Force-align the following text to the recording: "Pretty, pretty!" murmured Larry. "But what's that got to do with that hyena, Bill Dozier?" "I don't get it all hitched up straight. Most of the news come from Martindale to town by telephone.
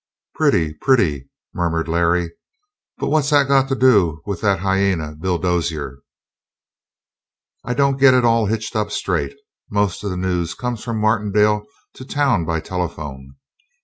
"Pretty, 0.33 0.73
pretty!" 0.73 1.29
murmured 1.53 1.87
Larry. 1.87 2.31
"But 2.97 3.09
what's 3.09 3.29
that 3.29 3.47
got 3.47 3.69
to 3.69 3.75
do 3.75 4.23
with 4.25 4.41
that 4.41 4.61
hyena, 4.61 5.15
Bill 5.15 5.37
Dozier?" 5.37 5.99
"I 7.63 7.75
don't 7.75 7.99
get 7.99 8.15
it 8.15 8.25
all 8.25 8.47
hitched 8.47 8.75
up 8.75 8.89
straight. 8.89 9.35
Most 9.69 10.03
of 10.03 10.09
the 10.09 10.17
news 10.17 10.55
come 10.55 10.75
from 10.75 10.99
Martindale 10.99 11.67
to 11.93 12.03
town 12.03 12.45
by 12.45 12.61
telephone. 12.61 13.35